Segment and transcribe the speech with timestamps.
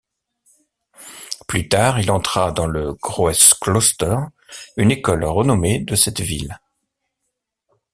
[1.47, 4.15] Plus tard, il entra dans le Graues Kloster,
[4.75, 6.59] une école renommée de cette ville.